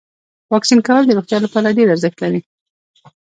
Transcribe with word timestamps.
واکسین 0.53 0.79
کول 0.87 1.03
د 1.05 1.11
روغتیا 1.17 1.37
لپاره 1.45 1.75
ډیر 1.77 1.87
ارزښت 1.89 2.17
لري. 2.23 2.41